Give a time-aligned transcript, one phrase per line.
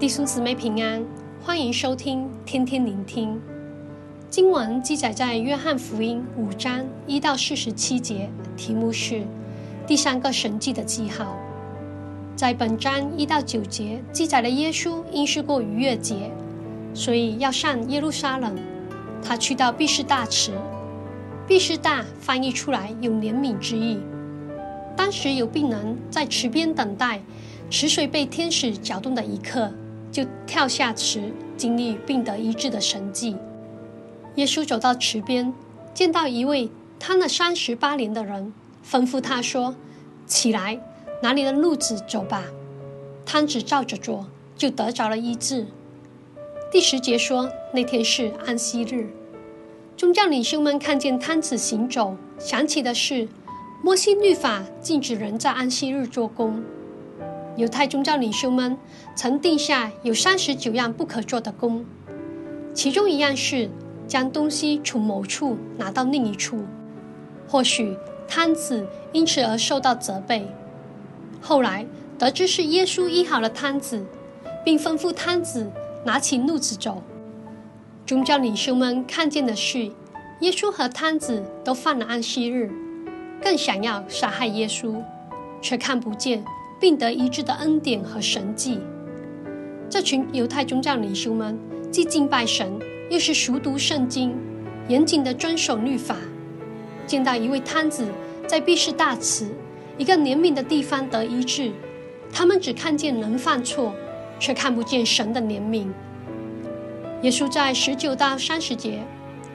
[0.00, 1.04] 弟兄姊妹平安，
[1.44, 3.38] 欢迎收听天天聆听。
[4.30, 9.22] 经文记载在约翰福音五章一到四十七节，题目是
[9.86, 11.36] 第三个神迹的记号。
[12.34, 16.30] 在本章一到九节记载了耶稣因事过逾越节，
[16.94, 18.56] 所以要上耶路撒冷。
[19.22, 20.52] 他去到毕士大池，
[21.46, 24.00] 毕士大翻译出来有怜悯之意。
[24.96, 27.20] 当时有病人在池边等待，
[27.68, 29.70] 池水被天使搅动的一刻，
[30.10, 33.36] 就跳下池，经历病得医治的神迹。
[34.36, 35.52] 耶稣走到池边，
[35.92, 38.52] 见到一位瘫了三十八年的人，
[38.88, 39.74] 吩咐他说
[40.26, 40.80] ：“起来，
[41.22, 42.44] 拿你的褥子走吧。”
[43.26, 45.66] 瘫子照着做，就得着了医治。
[46.72, 49.08] 第十节说，那天是安息日，
[49.96, 53.28] 宗教领袖们看见瘫子行走，想起的是。
[53.82, 56.62] 摩西律法禁止人在安息日做工。
[57.56, 58.76] 犹太宗教领袖们
[59.14, 61.84] 曾定下有三十九样不可做的工，
[62.72, 63.68] 其中一样是
[64.06, 66.64] 将东西从某处拿到另一处。
[67.48, 67.96] 或许
[68.28, 70.46] 摊子因此而受到责备。
[71.40, 71.84] 后来
[72.18, 74.06] 得知是耶稣医好了摊子，
[74.64, 75.70] 并吩咐摊子
[76.04, 77.02] 拿起褥子走。
[78.06, 79.90] 宗教领袖们看见的是
[80.40, 82.70] 耶稣和摊子都犯了安息日。
[83.42, 85.02] 更想要杀害耶稣，
[85.62, 86.44] 却看不见
[86.80, 88.80] 并得医治的恩典和神迹。
[89.88, 91.58] 这群犹太宗教领袖们
[91.90, 92.72] 既敬拜神，
[93.10, 94.34] 又是熟读圣经，
[94.88, 96.16] 严谨的遵守律法。
[97.06, 98.06] 见到一位瘫子
[98.46, 99.48] 在必是大慈
[99.98, 101.70] 一个怜悯的地方得医治，
[102.32, 103.94] 他们只看见人犯错，
[104.38, 105.88] 却看不见神的怜悯。
[107.22, 109.00] 耶稣在十九到三十节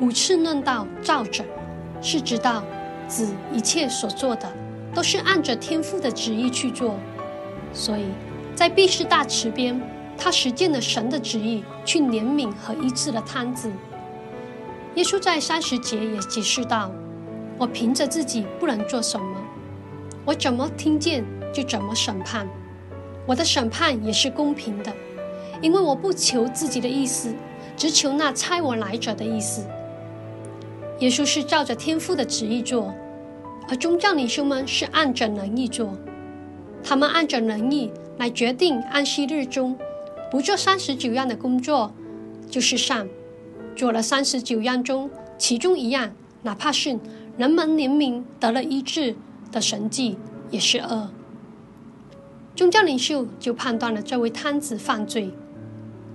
[0.00, 1.44] 五次论到照着，
[2.02, 2.62] 是知道。
[3.08, 4.52] 子一切所做的，
[4.96, 6.94] 都是按着天父的旨意去做，
[7.70, 8.06] 所以
[8.54, 9.78] 在毕士大池边，
[10.16, 13.70] 他实践了神的旨意，去怜悯和医治了瘫子。
[14.94, 16.90] 耶稣在三十节也解释道
[17.60, 19.36] ：“我凭着自己不能做什么，
[20.24, 21.22] 我怎么听见
[21.52, 22.48] 就怎么审判，
[23.26, 24.90] 我的审判也是公平的，
[25.60, 27.34] 因为我不求自己的意思，
[27.76, 29.62] 只求那差我来者的意思。”
[31.00, 32.94] 耶稣是照着天父的旨意做，
[33.68, 35.96] 而宗教领袖们是按着能力做。
[36.82, 39.76] 他们按着能力来决定安息日中
[40.30, 41.92] 不做三十九样的工作，
[42.48, 43.06] 就是善；
[43.74, 46.12] 做了三十九样中其中一样，
[46.42, 46.98] 哪怕是
[47.36, 49.16] 人们怜悯得了医治
[49.50, 50.16] 的神迹，
[50.50, 51.10] 也是恶。
[52.54, 55.30] 宗教领袖就判断了这位瘫子犯罪，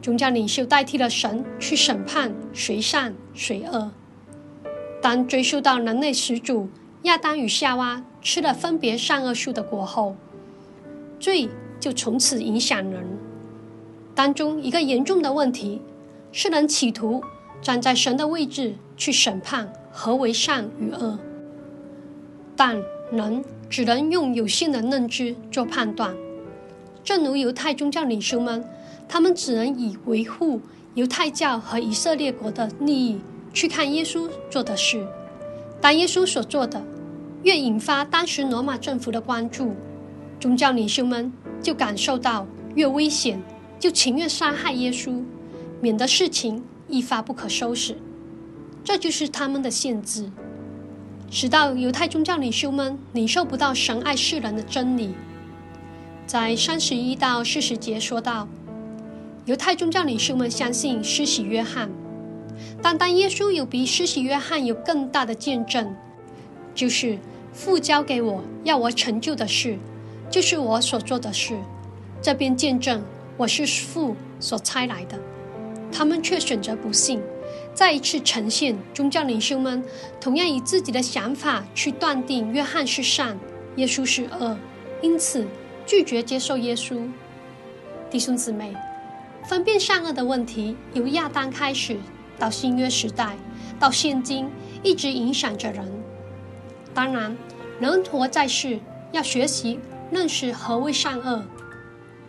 [0.00, 3.90] 宗教领袖代替了神去审判谁善谁恶。
[5.02, 6.68] 当追溯到人类始祖
[7.02, 10.16] 亚当与夏娃吃了分别善恶树的果后，
[11.18, 13.04] 罪就从此影响人。
[14.14, 15.80] 当中一个严重的问题
[16.30, 17.22] 是，人企图
[17.62, 21.18] 站在神的位置去审判何为善与恶，
[22.54, 26.14] 但人只能用有限的认知做判断。
[27.02, 28.62] 正如犹太宗教领袖们，
[29.08, 30.60] 他们只能以维护
[30.94, 33.20] 犹太教和以色列国的利益。
[33.52, 35.04] 去看耶稣做的事，
[35.80, 36.82] 当耶稣所做的
[37.42, 39.74] 越引发当时罗马政府的关注，
[40.38, 41.32] 宗教领袖们
[41.62, 43.42] 就感受到越危险，
[43.78, 45.22] 就情愿杀害耶稣，
[45.80, 47.96] 免得事情一发不可收拾。
[48.84, 50.30] 这就是他们的限制，
[51.30, 55.14] 直到犹太宗教领袖们领受不到神爱世人的真理。
[56.26, 58.46] 在三十一到四十节说到，
[59.46, 61.90] 犹太宗教领袖们相信施洗约翰。
[62.82, 65.94] 但当耶稣有比施洗约翰有更大的见证，
[66.74, 67.18] 就是
[67.52, 69.78] 父交给我要我成就的事，
[70.30, 71.58] 就是我所做的事，
[72.22, 73.02] 这边见证
[73.36, 75.18] 我是父所差来的。
[75.92, 77.20] 他们却选择不信，
[77.74, 79.82] 再一次呈现宗教领袖们
[80.20, 83.36] 同样以自己的想法去断定约翰是善，
[83.76, 84.56] 耶稣是恶，
[85.02, 85.46] 因此
[85.84, 86.96] 拒绝接受耶稣。
[88.08, 88.72] 弟兄姊妹，
[89.44, 91.96] 分辨善恶的问题由亚当开始。
[92.40, 93.36] 到新约时代，
[93.78, 94.50] 到现今，
[94.82, 95.86] 一直影响着人。
[96.94, 97.36] 当然，
[97.78, 98.80] 人活在世，
[99.12, 99.78] 要学习
[100.10, 101.44] 认识何为善恶，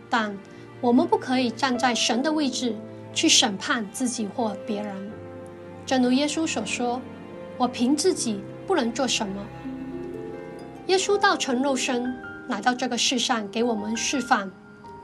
[0.09, 0.37] 但
[0.81, 2.75] 我们不可以站在神的位置
[3.13, 5.11] 去审判自己或别人。
[5.85, 7.01] 正如耶稣所说
[7.57, 9.41] ：“我凭自己不能做什么。”
[10.87, 12.13] 耶稣道成肉身
[12.49, 14.51] 来到这个世上，给我们示范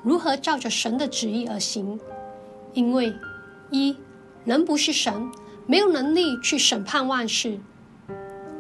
[0.03, 1.98] 如何照着神的旨意而行。
[2.74, 3.13] 因为
[3.71, 3.95] 一。
[4.47, 5.29] 人不是神，
[5.65, 7.59] 没有能力去审判万事。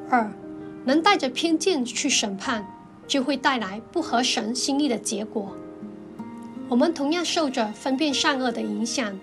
[0.09, 0.29] 二，
[0.83, 2.67] 能带着偏见去审判，
[3.07, 5.55] 就会带来不合神心意的结果。
[6.67, 9.17] 我们同样受着分辨善恶的影响。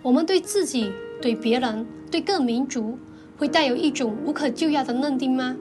[0.00, 2.96] 我们对自己、对别人、对各民族，
[3.36, 5.56] 会带有一种无可救药的认定吗？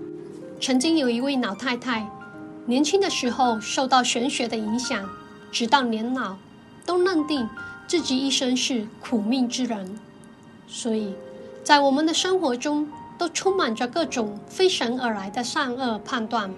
[0.62, 2.08] 曾经有一位老太太，
[2.68, 5.10] 年轻的时候受到玄学的影响，
[5.52, 6.36] 直到年老，
[6.86, 7.50] 都认定
[7.88, 9.98] 自己一生是苦命之人。
[10.68, 11.16] 所以，
[11.64, 12.88] 在我们的生活中，
[13.18, 16.54] 都充满着各种飞神而来的善恶判断，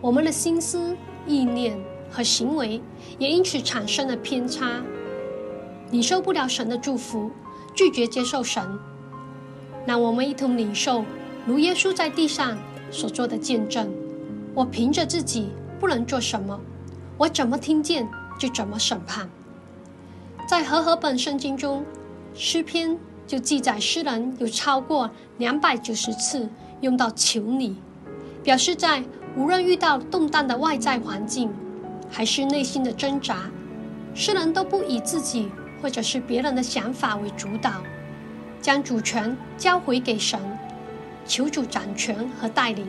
[0.00, 0.96] 我们的心思、
[1.26, 1.78] 意念
[2.10, 2.80] 和行为
[3.18, 4.82] 也因此产生了偏差。
[5.90, 7.30] 领受不了神的祝福，
[7.74, 8.78] 拒绝接受神。
[9.86, 11.04] 让我们一同领受，
[11.46, 12.58] 如耶稣在地上
[12.90, 13.90] 所做的见证。
[14.54, 16.58] 我凭着自己不能做什么，
[17.16, 18.08] 我怎么听见
[18.38, 19.30] 就怎么审判。
[20.48, 21.84] 在和合本圣经中，
[22.34, 22.98] 诗篇
[23.28, 26.48] 就记载诗人有超过两百九十次
[26.80, 27.76] 用到“求你”，
[28.42, 29.04] 表示在
[29.36, 31.48] 无论遇到动荡的外在环境，
[32.10, 33.48] 还是内心的挣扎，
[34.14, 35.48] 诗人都不以自己。
[35.80, 37.70] 或者是别人的想法为主导，
[38.60, 40.40] 将主权交回给神，
[41.24, 42.84] 求主掌权和带领。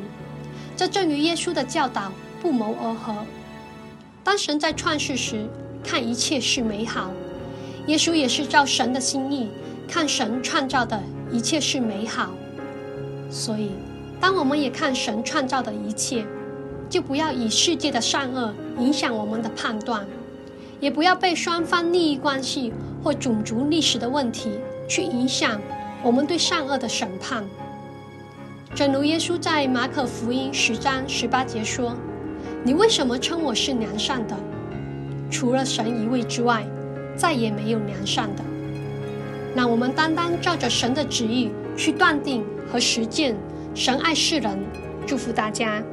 [0.75, 3.13] 这正与耶稣的教导不谋而合。
[4.23, 5.47] 当神在创世时
[5.83, 7.11] 看一切是美好，
[7.85, 9.51] 耶稣也是照神的心意
[9.89, 11.01] 看神创造的
[11.31, 12.29] 一切是美好。
[13.29, 13.71] 所以，
[14.21, 16.25] 当我们也看神创造的一切，
[16.89, 20.05] 就不要以世界的善恶影响我们的判断。
[20.79, 22.71] 也不要被双方利益关系
[23.03, 24.51] 或种族历史的问题
[24.87, 25.59] 去影响
[26.01, 27.43] 我们对善恶的审判。
[28.73, 31.97] 正如耶稣在马可福音十章十八节说
[32.63, 34.37] ：“你为什么称我是良善的？
[35.29, 36.65] 除了神一位之外，
[37.17, 38.43] 再也没有良善的。”
[39.55, 43.35] 那我们单单照着神的旨意去断定和实践
[43.73, 44.59] 神爱世人。
[45.07, 45.83] 祝福大家。